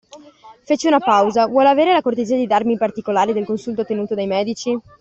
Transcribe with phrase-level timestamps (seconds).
[0.63, 4.25] Fece una pausa: Vuol avere la cortesia di darmi i particolari del consulto tenuto dai
[4.25, 4.75] medici?